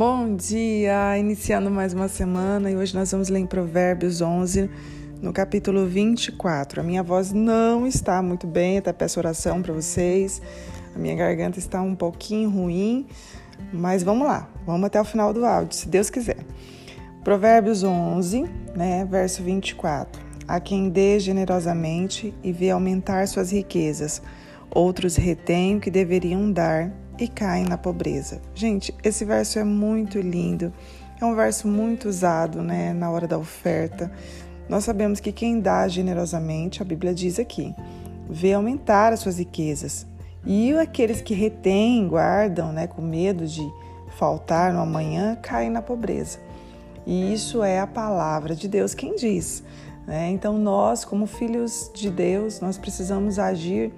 Bom 0.00 0.34
dia! 0.34 1.18
Iniciando 1.18 1.70
mais 1.70 1.92
uma 1.92 2.08
semana 2.08 2.70
e 2.70 2.74
hoje 2.74 2.94
nós 2.94 3.12
vamos 3.12 3.28
ler 3.28 3.40
em 3.40 3.46
Provérbios 3.46 4.22
11, 4.22 4.70
no 5.20 5.30
capítulo 5.30 5.84
24. 5.86 6.80
A 6.80 6.82
minha 6.82 7.02
voz 7.02 7.32
não 7.32 7.86
está 7.86 8.22
muito 8.22 8.46
bem, 8.46 8.78
até 8.78 8.94
peço 8.94 9.20
oração 9.20 9.60
para 9.60 9.74
vocês. 9.74 10.40
A 10.96 10.98
minha 10.98 11.14
garganta 11.14 11.58
está 11.58 11.82
um 11.82 11.94
pouquinho 11.94 12.48
ruim, 12.48 13.08
mas 13.74 14.02
vamos 14.02 14.26
lá, 14.26 14.48
vamos 14.64 14.86
até 14.86 14.98
o 14.98 15.04
final 15.04 15.34
do 15.34 15.44
áudio, 15.44 15.76
se 15.76 15.86
Deus 15.86 16.08
quiser. 16.08 16.46
Provérbios 17.22 17.84
11, 17.84 18.46
né, 18.74 19.04
verso 19.04 19.42
24. 19.42 20.18
A 20.48 20.58
quem 20.60 20.88
dê 20.88 21.20
generosamente 21.20 22.32
e 22.42 22.52
vê 22.52 22.70
aumentar 22.70 23.28
suas 23.28 23.52
riquezas, 23.52 24.22
outros 24.70 25.16
retêm 25.16 25.76
o 25.76 25.80
que 25.80 25.90
deveriam 25.90 26.50
dar 26.50 26.90
e 27.20 27.28
caem 27.28 27.64
na 27.64 27.76
pobreza. 27.76 28.40
Gente, 28.54 28.94
esse 29.04 29.24
verso 29.24 29.58
é 29.58 29.64
muito 29.64 30.18
lindo. 30.18 30.72
É 31.20 31.24
um 31.24 31.34
verso 31.34 31.68
muito 31.68 32.08
usado, 32.08 32.62
né, 32.62 32.94
na 32.94 33.10
hora 33.10 33.28
da 33.28 33.36
oferta. 33.36 34.10
Nós 34.68 34.84
sabemos 34.84 35.20
que 35.20 35.30
quem 35.30 35.60
dá 35.60 35.86
generosamente, 35.86 36.80
a 36.80 36.84
Bíblia 36.84 37.12
diz 37.12 37.38
aqui, 37.38 37.74
vê 38.28 38.54
aumentar 38.54 39.12
as 39.12 39.20
suas 39.20 39.38
riquezas. 39.38 40.06
E 40.46 40.72
aqueles 40.78 41.20
que 41.20 41.34
retêm, 41.34 42.08
guardam, 42.08 42.72
né, 42.72 42.86
com 42.86 43.02
medo 43.02 43.46
de 43.46 43.68
faltar 44.16 44.72
no 44.72 44.80
amanhã, 44.80 45.36
caem 45.42 45.68
na 45.68 45.82
pobreza. 45.82 46.38
E 47.06 47.34
isso 47.34 47.62
é 47.62 47.80
a 47.80 47.86
palavra 47.86 48.54
de 48.54 48.66
Deus 48.66 48.94
quem 48.94 49.14
diz. 49.14 49.62
Né? 50.06 50.30
Então 50.30 50.56
nós, 50.56 51.04
como 51.04 51.26
filhos 51.26 51.90
de 51.94 52.10
Deus, 52.10 52.60
nós 52.60 52.78
precisamos 52.78 53.38
agir 53.38 53.92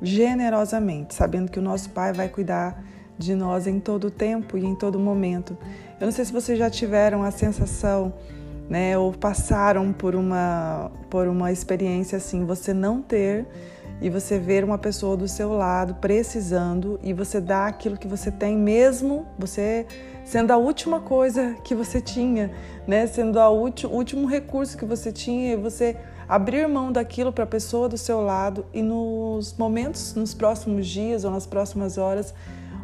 generosamente, 0.00 1.14
sabendo 1.14 1.50
que 1.50 1.58
o 1.58 1.62
nosso 1.62 1.90
Pai 1.90 2.12
vai 2.12 2.28
cuidar 2.28 2.82
de 3.18 3.34
nós 3.34 3.66
em 3.66 3.80
todo 3.80 4.10
tempo 4.10 4.56
e 4.56 4.64
em 4.64 4.74
todo 4.74 4.98
momento. 4.98 5.56
Eu 6.00 6.06
não 6.06 6.12
sei 6.12 6.24
se 6.24 6.32
vocês 6.32 6.58
já 6.58 6.70
tiveram 6.70 7.24
a 7.24 7.30
sensação, 7.30 8.14
né, 8.70 8.96
ou 8.96 9.12
passaram 9.12 9.92
por 9.92 10.14
uma 10.14 10.90
por 11.10 11.26
uma 11.26 11.50
experiência 11.50 12.18
assim, 12.18 12.44
você 12.44 12.72
não 12.72 13.00
ter 13.00 13.46
e 14.00 14.08
você 14.08 14.38
ver 14.38 14.62
uma 14.62 14.78
pessoa 14.78 15.16
do 15.16 15.26
seu 15.26 15.52
lado 15.52 15.94
precisando 15.94 17.00
e 17.02 17.12
você 17.12 17.40
dá 17.40 17.66
aquilo 17.66 17.96
que 17.96 18.06
você 18.06 18.30
tem 18.30 18.56
mesmo, 18.56 19.26
você 19.38 19.86
sendo 20.24 20.52
a 20.52 20.56
última 20.56 21.00
coisa 21.00 21.56
que 21.64 21.74
você 21.74 22.00
tinha, 22.00 22.50
né, 22.86 23.06
sendo 23.06 23.40
a 23.40 23.48
o 23.48 23.72
último 23.90 24.26
recurso 24.26 24.76
que 24.76 24.84
você 24.84 25.10
tinha 25.10 25.54
e 25.54 25.56
você 25.56 25.96
abrir 26.28 26.68
mão 26.68 26.92
daquilo 26.92 27.32
para 27.32 27.44
a 27.44 27.46
pessoa 27.46 27.88
do 27.88 27.96
seu 27.96 28.20
lado 28.20 28.66
e 28.72 28.82
nos 28.82 29.56
momentos, 29.56 30.14
nos 30.14 30.34
próximos 30.34 30.86
dias 30.86 31.24
ou 31.24 31.30
nas 31.30 31.46
próximas 31.46 31.96
horas, 31.96 32.34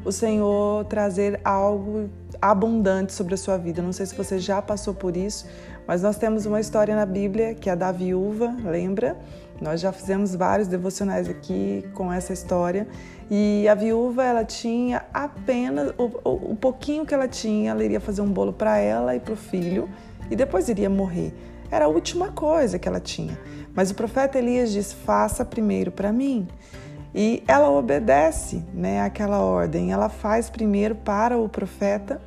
o 0.04 0.12
Senhor 0.12 0.84
trazer 0.84 1.40
algo 1.44 2.08
abundante 2.40 3.12
sobre 3.12 3.34
a 3.34 3.36
sua 3.36 3.56
vida. 3.56 3.82
Não 3.82 3.92
sei 3.92 4.06
se 4.06 4.14
você 4.14 4.38
já 4.38 4.60
passou 4.60 4.94
por 4.94 5.16
isso, 5.16 5.46
mas 5.86 6.02
nós 6.02 6.16
temos 6.16 6.46
uma 6.46 6.60
história 6.60 6.94
na 6.94 7.06
Bíblia 7.06 7.54
que 7.54 7.68
é 7.68 7.72
a 7.72 7.76
da 7.76 7.90
viúva, 7.90 8.54
lembra? 8.64 9.16
Nós 9.60 9.80
já 9.80 9.92
fizemos 9.92 10.34
vários 10.34 10.68
devocionais 10.68 11.28
aqui 11.28 11.84
com 11.94 12.12
essa 12.12 12.32
história. 12.32 12.86
E 13.30 13.66
a 13.68 13.74
viúva, 13.74 14.24
ela 14.24 14.44
tinha 14.44 15.04
apenas 15.12 15.94
o, 15.96 16.04
o, 16.24 16.52
o 16.52 16.56
pouquinho 16.56 17.06
que 17.06 17.14
ela 17.14 17.28
tinha, 17.28 17.70
ela 17.70 17.82
iria 17.82 18.00
fazer 18.00 18.20
um 18.20 18.30
bolo 18.30 18.52
para 18.52 18.78
ela 18.78 19.14
e 19.16 19.20
para 19.20 19.32
o 19.32 19.36
filho 19.36 19.88
e 20.30 20.36
depois 20.36 20.68
iria 20.68 20.90
morrer. 20.90 21.32
Era 21.74 21.86
a 21.86 21.88
última 21.88 22.30
coisa 22.30 22.78
que 22.78 22.86
ela 22.86 23.00
tinha. 23.00 23.36
Mas 23.74 23.90
o 23.90 23.96
profeta 23.96 24.38
Elias 24.38 24.70
diz: 24.70 24.92
faça 24.92 25.44
primeiro 25.44 25.90
para 25.90 26.12
mim. 26.12 26.46
E 27.12 27.42
ela 27.48 27.68
obedece 27.68 28.62
né, 28.72 29.00
aquela 29.02 29.40
ordem. 29.40 29.90
Ela 29.90 30.08
faz 30.08 30.48
primeiro 30.48 30.94
para 30.94 31.36
o 31.36 31.48
profeta 31.48 32.22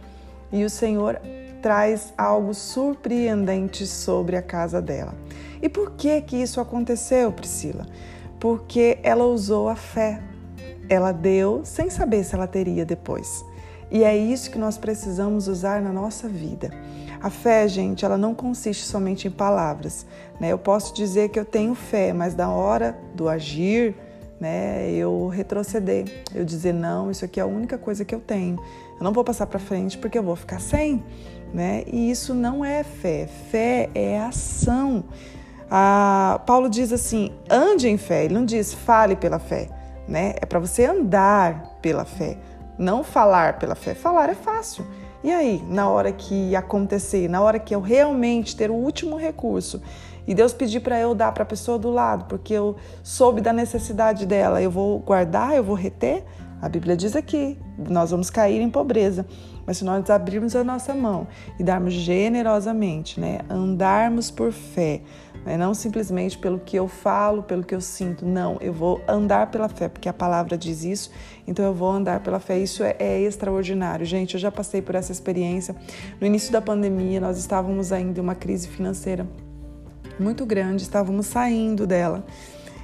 e 0.51 0.65
o 0.65 0.69
Senhor 0.69 1.21
traz 1.61 2.13
algo 2.17 2.53
surpreendente 2.53 3.87
sobre 3.87 4.35
a 4.35 4.41
casa 4.41 4.81
dela. 4.81 5.13
E 5.61 5.69
por 5.69 5.91
que 5.91 6.19
que 6.19 6.35
isso 6.35 6.59
aconteceu, 6.59 7.31
Priscila? 7.31 7.85
Porque 8.41 8.99
ela 9.01 9.23
usou 9.23 9.69
a 9.69 9.77
fé. 9.77 10.21
Ela 10.89 11.13
deu 11.13 11.61
sem 11.63 11.89
saber 11.89 12.25
se 12.25 12.35
ela 12.35 12.47
teria 12.47 12.85
depois. 12.85 13.45
E 13.89 14.03
é 14.03 14.15
isso 14.15 14.51
que 14.51 14.57
nós 14.57 14.77
precisamos 14.77 15.47
usar 15.47 15.81
na 15.81 15.91
nossa 15.91 16.27
vida. 16.27 16.71
A 17.21 17.29
fé, 17.29 17.67
gente, 17.67 18.05
ela 18.05 18.17
não 18.17 18.35
consiste 18.35 18.85
somente 18.85 19.27
em 19.27 19.31
palavras. 19.31 20.05
Né? 20.39 20.51
Eu 20.51 20.57
posso 20.57 20.93
dizer 20.93 21.29
que 21.29 21.39
eu 21.39 21.45
tenho 21.45 21.73
fé, 21.73 22.13
mas 22.13 22.35
na 22.35 22.51
hora 22.51 22.97
do 23.15 23.27
agir, 23.27 23.95
né, 24.39 24.91
eu 24.91 25.27
retroceder, 25.27 26.05
eu 26.33 26.45
dizer 26.45 26.73
não, 26.73 27.09
isso 27.09 27.25
aqui 27.25 27.39
é 27.39 27.43
a 27.43 27.47
única 27.47 27.77
coisa 27.77 28.05
que 28.05 28.13
eu 28.13 28.19
tenho. 28.19 28.57
Eu 28.99 29.03
não 29.03 29.11
vou 29.11 29.23
passar 29.23 29.47
para 29.47 29.59
frente 29.59 29.97
porque 29.97 30.17
eu 30.17 30.23
vou 30.23 30.35
ficar 30.35 30.59
sem, 30.59 31.03
né? 31.53 31.83
E 31.87 32.09
isso 32.11 32.33
não 32.33 32.63
é 32.63 32.83
fé. 32.83 33.27
Fé 33.49 33.89
é 33.93 34.19
ação. 34.19 35.03
Ah, 35.69 36.41
Paulo 36.45 36.69
diz 36.69 36.91
assim: 36.91 37.31
ande 37.49 37.87
em 37.87 37.97
fé. 37.97 38.25
Ele 38.25 38.33
não 38.33 38.45
diz 38.45 38.73
fale 38.73 39.15
pela 39.15 39.39
fé, 39.39 39.69
né? 40.07 40.33
É 40.41 40.45
para 40.45 40.59
você 40.59 40.85
andar 40.85 41.77
pela 41.81 42.05
fé, 42.05 42.37
não 42.77 43.03
falar 43.03 43.59
pela 43.59 43.75
fé. 43.75 43.93
Falar 43.93 44.29
é 44.29 44.35
fácil. 44.35 44.85
E 45.23 45.31
aí, 45.31 45.63
na 45.67 45.89
hora 45.89 46.11
que 46.11 46.55
acontecer, 46.55 47.27
na 47.27 47.41
hora 47.41 47.59
que 47.59 47.73
eu 47.73 47.81
realmente 47.81 48.55
ter 48.55 48.69
o 48.69 48.75
último 48.75 49.17
recurso 49.17 49.81
e 50.27 50.35
Deus 50.35 50.53
pedir 50.53 50.81
para 50.81 50.99
eu 50.99 51.15
dar 51.15 51.31
para 51.31 51.43
a 51.43 51.45
pessoa 51.45 51.79
do 51.79 51.89
lado, 51.89 52.25
porque 52.25 52.53
eu 52.53 52.75
soube 53.01 53.41
da 53.41 53.51
necessidade 53.51 54.25
dela, 54.25 54.61
eu 54.61 54.69
vou 54.69 54.99
guardar, 54.99 55.55
eu 55.55 55.63
vou 55.63 55.75
reter? 55.75 56.23
A 56.61 56.67
Bíblia 56.67 56.97
diz 56.97 57.15
aqui: 57.15 57.57
nós 57.77 58.11
vamos 58.11 58.29
cair 58.29 58.61
em 58.61 58.69
pobreza. 58.69 59.25
Mas 59.65 59.77
se 59.77 59.83
nós 59.83 60.09
abrirmos 60.09 60.55
a 60.55 60.63
nossa 60.63 60.95
mão 60.95 61.27
e 61.59 61.63
darmos 61.63 61.93
generosamente, 61.93 63.19
né, 63.19 63.39
andarmos 63.49 64.31
por 64.31 64.53
fé, 64.53 65.01
né, 65.47 65.55
não 65.55 65.73
simplesmente 65.73 66.37
pelo 66.37 66.59
que 66.59 66.75
eu 66.75 66.89
falo, 66.89 67.41
pelo 67.41 67.63
que 67.63 67.73
eu 67.73 67.79
sinto, 67.79 68.25
não, 68.25 68.57
eu 68.59 68.73
vou 68.73 69.01
andar 69.07 69.49
pela 69.49 69.69
fé, 69.69 69.87
porque 69.87 70.09
a 70.09 70.13
palavra 70.13 70.57
diz 70.57 70.83
isso, 70.83 71.09
então 71.47 71.63
eu 71.63 71.73
vou 71.73 71.89
andar 71.89 72.19
pela 72.19 72.37
fé. 72.37 72.59
Isso 72.59 72.83
é, 72.83 72.97
é 72.99 73.21
extraordinário, 73.21 74.05
gente. 74.05 74.33
Eu 74.33 74.41
já 74.41 74.51
passei 74.51 74.81
por 74.81 74.93
essa 74.93 75.13
experiência. 75.13 75.73
No 76.19 76.27
início 76.27 76.51
da 76.51 76.61
pandemia, 76.61 77.21
nós 77.21 77.37
estávamos 77.37 77.93
ainda 77.93 78.19
em 78.19 78.21
uma 78.21 78.35
crise 78.35 78.67
financeira 78.67 79.25
muito 80.19 80.45
grande, 80.45 80.83
estávamos 80.83 81.27
saindo 81.27 81.87
dela. 81.87 82.25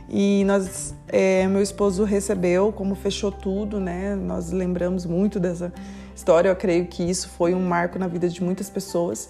E 0.08 0.46
nós, 0.46 0.96
é, 1.10 1.46
meu 1.48 1.62
esposo 1.62 2.06
recebeu, 2.06 2.72
como 2.72 2.96
fechou 2.96 3.30
tudo, 3.30 3.78
né? 3.78 4.16
Nós 4.16 4.52
lembramos 4.52 5.06
muito 5.06 5.38
dessa 5.38 5.74
história. 6.16 6.48
Eu 6.48 6.56
creio 6.56 6.86
que 6.86 7.04
isso 7.04 7.28
foi 7.28 7.54
um 7.54 7.62
marco 7.62 8.00
na 8.00 8.08
vida 8.08 8.30
de 8.30 8.42
muitas 8.42 8.70
pessoas. 8.70 9.30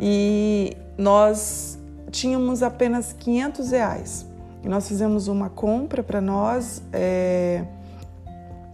E 0.00 0.76
nós 0.98 1.78
tínhamos 2.12 2.62
apenas 2.62 3.12
500 3.12 3.70
reais. 3.72 4.26
E 4.62 4.68
nós 4.68 4.86
fizemos 4.86 5.26
uma 5.26 5.50
compra 5.50 6.02
para 6.04 6.20
nós 6.20 6.80
é, 6.92 7.64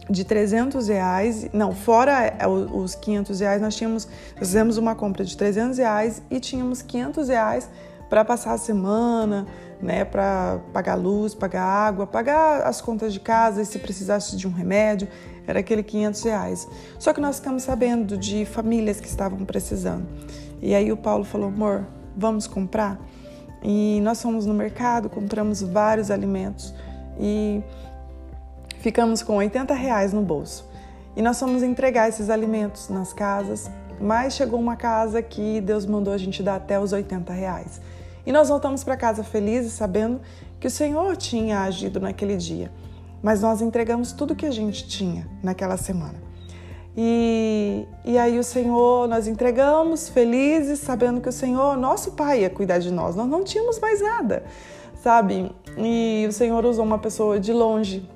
de 0.07 0.23
300 0.23 0.87
reais. 0.87 1.49
Não, 1.51 1.73
fora 1.73 2.25
é, 2.25 2.47
os 2.47 2.93
500 2.93 3.39
reais, 3.39 3.61
nós 3.61 3.75
tínhamos, 3.75 4.07
fizemos 4.37 4.77
uma 4.77 4.93
compra 4.93 5.25
de 5.25 5.35
300 5.35 5.77
reais 5.77 6.21
e 6.29 6.39
tínhamos 6.39 6.81
500 6.81 7.29
reais 7.29 7.69
para 8.09 8.25
passar 8.25 8.53
a 8.53 8.57
semana, 8.57 9.47
né, 9.81 10.03
para 10.03 10.59
pagar 10.73 10.95
luz, 10.95 11.33
pagar 11.33 11.63
água, 11.63 12.05
pagar 12.05 12.63
as 12.63 12.81
contas 12.81 13.13
de 13.13 13.19
casa 13.19 13.61
e 13.61 13.65
se 13.65 13.79
precisasse 13.79 14.35
de 14.35 14.47
um 14.47 14.51
remédio, 14.51 15.07
era 15.47 15.59
aquele 15.59 15.83
500 15.83 16.23
reais. 16.23 16.67
Só 16.97 17.13
que 17.13 17.21
nós 17.21 17.37
ficamos 17.37 17.63
sabendo 17.63 18.17
de 18.17 18.45
famílias 18.45 18.99
que 18.99 19.07
estavam 19.07 19.45
precisando. 19.45 20.05
E 20.61 20.75
aí 20.75 20.91
o 20.91 20.97
Paulo 20.97 21.23
falou, 21.23 21.47
amor, 21.47 21.87
vamos 22.17 22.45
comprar? 22.47 22.99
E 23.61 23.99
nós 24.01 24.21
fomos 24.21 24.45
no 24.45 24.53
mercado, 24.53 25.09
compramos 25.09 25.61
vários 25.61 26.09
alimentos 26.09 26.73
e 27.19 27.61
ficamos 28.79 29.21
com 29.21 29.35
80 29.35 29.73
reais 29.73 30.13
no 30.13 30.21
bolso. 30.21 30.67
E 31.15 31.21
nós 31.21 31.39
fomos 31.39 31.61
entregar 31.61 32.07
esses 32.07 32.29
alimentos 32.29 32.87
nas 32.89 33.11
casas, 33.11 33.69
mas 33.99 34.33
chegou 34.33 34.59
uma 34.59 34.75
casa 34.75 35.21
que 35.21 35.59
Deus 35.59 35.85
mandou 35.85 36.13
a 36.13 36.17
gente 36.17 36.41
dar 36.41 36.55
até 36.55 36.79
os 36.79 36.93
80 36.93 37.33
reais. 37.33 37.81
E 38.25 38.31
nós 38.31 38.47
voltamos 38.47 38.83
para 38.83 38.95
casa 38.95 39.23
felizes, 39.23 39.73
sabendo 39.73 40.21
que 40.59 40.67
o 40.67 40.71
Senhor 40.71 41.17
tinha 41.17 41.61
agido 41.61 41.99
naquele 41.99 42.37
dia. 42.37 42.71
Mas 43.21 43.41
nós 43.41 43.61
entregamos 43.61 44.13
tudo 44.13 44.35
que 44.35 44.45
a 44.45 44.51
gente 44.51 44.87
tinha 44.87 45.27
naquela 45.43 45.75
semana. 45.75 46.28
E, 46.97 47.87
e 48.03 48.17
aí 48.17 48.37
o 48.39 48.43
Senhor, 48.43 49.07
nós 49.07 49.27
entregamos 49.27 50.09
felizes, 50.09 50.79
sabendo 50.79 51.21
que 51.21 51.29
o 51.29 51.31
Senhor, 51.31 51.77
nosso 51.77 52.11
Pai, 52.11 52.41
ia 52.41 52.49
cuidar 52.49 52.79
de 52.79 52.91
nós. 52.91 53.15
Nós 53.15 53.27
não 53.27 53.43
tínhamos 53.43 53.79
mais 53.79 54.01
nada, 54.01 54.43
sabe? 55.01 55.51
E 55.77 56.25
o 56.27 56.31
Senhor 56.31 56.65
usou 56.65 56.83
uma 56.83 56.97
pessoa 56.97 57.39
de 57.39 57.53
longe 57.53 58.07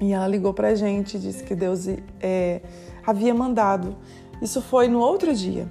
e 0.00 0.12
ela 0.12 0.28
ligou 0.28 0.52
para 0.52 0.68
a 0.68 0.74
gente 0.74 1.18
disse 1.18 1.42
que 1.42 1.54
Deus 1.54 1.86
é, 2.20 2.60
havia 3.06 3.34
mandado. 3.34 3.96
Isso 4.42 4.60
foi 4.60 4.88
no 4.88 5.00
outro 5.00 5.34
dia. 5.34 5.66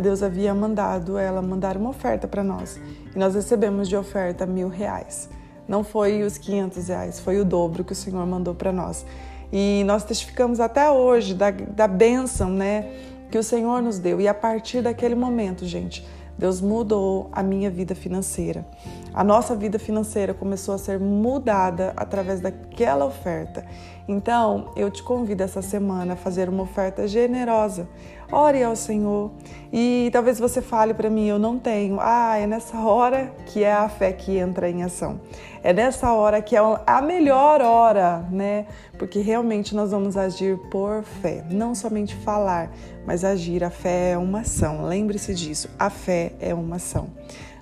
Deus 0.00 0.22
havia 0.22 0.54
mandado 0.54 1.18
ela 1.18 1.42
mandar 1.42 1.76
uma 1.76 1.90
oferta 1.90 2.26
para 2.26 2.42
nós. 2.42 2.80
E 3.14 3.18
nós 3.18 3.34
recebemos 3.34 3.88
de 3.88 3.96
oferta 3.96 4.46
mil 4.46 4.68
reais. 4.68 5.28
Não 5.66 5.84
foi 5.84 6.22
os 6.22 6.38
500 6.38 6.88
reais, 6.88 7.20
foi 7.20 7.38
o 7.38 7.44
dobro 7.44 7.84
que 7.84 7.92
o 7.92 7.96
Senhor 7.96 8.24
mandou 8.26 8.54
para 8.54 8.72
nós. 8.72 9.04
E 9.52 9.82
nós 9.84 10.04
testificamos 10.04 10.60
até 10.60 10.90
hoje 10.90 11.34
da, 11.34 11.50
da 11.50 11.88
bênção, 11.88 12.50
né? 12.50 12.84
que 13.30 13.38
o 13.38 13.42
Senhor 13.42 13.82
nos 13.82 13.98
deu. 13.98 14.20
E 14.20 14.28
a 14.28 14.34
partir 14.34 14.82
daquele 14.82 15.14
momento, 15.14 15.66
gente, 15.66 16.06
Deus 16.36 16.60
mudou 16.60 17.28
a 17.32 17.42
minha 17.42 17.70
vida 17.70 17.94
financeira. 17.94 18.66
A 19.12 19.24
nossa 19.24 19.56
vida 19.56 19.78
financeira 19.78 20.32
começou 20.32 20.74
a 20.74 20.78
ser 20.78 20.98
mudada 20.98 21.92
através 21.96 22.40
daquela 22.40 23.04
oferta. 23.04 23.64
Então, 24.08 24.72
eu 24.74 24.90
te 24.90 25.02
convido 25.02 25.42
essa 25.42 25.60
semana 25.60 26.14
a 26.14 26.16
fazer 26.16 26.48
uma 26.48 26.62
oferta 26.62 27.06
generosa. 27.06 27.86
Ore 28.32 28.62
ao 28.62 28.74
Senhor. 28.74 29.30
E 29.70 30.08
talvez 30.10 30.38
você 30.38 30.62
fale 30.62 30.94
para 30.94 31.10
mim, 31.10 31.26
eu 31.26 31.38
não 31.38 31.58
tenho. 31.58 31.98
Ah, 32.00 32.38
é 32.38 32.46
nessa 32.46 32.78
hora 32.78 33.30
que 33.44 33.62
é 33.62 33.72
a 33.72 33.86
fé 33.86 34.12
que 34.12 34.38
entra 34.38 34.70
em 34.70 34.82
ação. 34.82 35.20
É 35.62 35.74
nessa 35.74 36.10
hora 36.12 36.40
que 36.40 36.56
é 36.56 36.60
a 36.86 37.02
melhor 37.02 37.60
hora, 37.60 38.26
né? 38.30 38.66
Porque 38.98 39.20
realmente 39.20 39.74
nós 39.74 39.90
vamos 39.90 40.16
agir 40.16 40.56
por 40.70 41.02
fé, 41.02 41.44
não 41.50 41.74
somente 41.74 42.14
falar, 42.16 42.70
mas 43.06 43.24
agir. 43.24 43.62
A 43.62 43.70
fé 43.70 44.12
é 44.12 44.18
uma 44.18 44.40
ação. 44.40 44.86
Lembre-se 44.86 45.34
disso. 45.34 45.68
A 45.78 45.90
fé 45.90 46.32
é 46.40 46.54
uma 46.54 46.76
ação. 46.76 47.10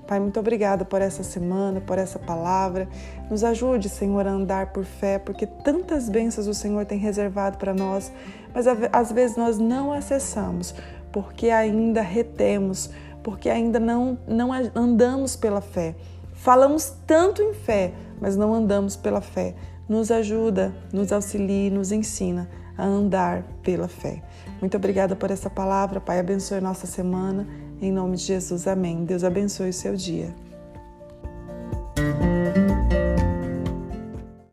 Pai, 0.07 0.21
muito 0.21 0.39
obrigada 0.39 0.85
por 0.85 1.03
essa 1.03 1.25
semana, 1.25 1.81
por 1.81 1.99
essa 1.99 2.19
palavra. 2.19 2.89
Nos 3.29 3.43
ajude, 3.43 3.89
Senhor, 3.89 4.27
a 4.27 4.31
andar 4.31 4.73
por 4.73 4.85
fé, 4.85 5.19
porque 5.19 5.47
tantas 5.47 6.09
bênçãos 6.09 6.47
o 6.47 6.55
Senhor 6.55 6.87
tem 6.87 6.97
reservado 6.97 7.59
para 7.59 7.75
nós, 7.75 8.13
mas 8.55 8.67
às 8.93 9.11
vezes 9.11 9.37
nós 9.37 9.59
não 9.59 9.93
acessamos, 9.93 10.75
porque 11.11 11.51
ainda 11.51 12.03
retemos, 12.03 12.89
porque 13.23 13.51
ainda 13.51 13.81
não, 13.81 14.17
não 14.29 14.51
andamos 14.53 15.35
pela 15.35 15.61
fé. 15.61 15.97
Falamos 16.35 16.95
tanto 17.05 17.43
em 17.43 17.53
fé, 17.53 17.93
mas 18.21 18.37
não 18.37 18.55
andamos 18.55 18.95
pela 18.95 19.21
fé. 19.21 19.55
Nos 19.89 20.13
ajuda, 20.13 20.73
nos 20.93 21.11
auxilie, 21.11 21.71
nos 21.71 21.91
ensina 21.91 22.49
a 22.77 22.85
andar 22.85 23.43
pela 23.63 23.89
fé. 23.89 24.23
Muito 24.61 24.77
obrigada 24.77 25.15
por 25.15 25.31
essa 25.31 25.51
palavra, 25.51 26.01
Pai. 26.01 26.19
Abençoe 26.19 26.61
nossa 26.61 26.87
semana 26.87 27.47
em 27.81 27.93
nome 27.93 28.17
de 28.17 28.23
Jesus, 28.23 28.67
amém. 28.67 29.05
Deus 29.05 29.23
abençoe 29.23 29.69
o 29.69 29.73
seu 29.73 29.95
dia. 29.95 30.35